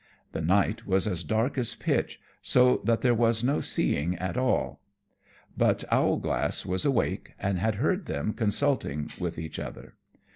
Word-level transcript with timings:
The 0.31 0.41
night 0.41 0.87
was 0.87 1.05
as 1.05 1.23
dark 1.23 1.59
as 1.59 1.75
pitch, 1.75 2.19
so 2.41 2.81
that 2.85 3.01
there 3.01 3.13
was 3.13 3.43
no 3.43 3.61
seeing 3.61 4.15
at 4.17 4.35
all; 4.35 4.81
but 5.55 5.83
Owlglass 5.91 6.65
was 6.65 6.85
awake, 6.85 7.33
and 7.37 7.59
had 7.59 7.75
heard 7.75 8.07
them 8.07 8.33
consulting 8.33 9.11
with 9.19 9.37
each 9.37 9.59
other. 9.59 9.93